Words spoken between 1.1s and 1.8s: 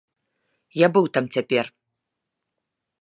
там цяпер.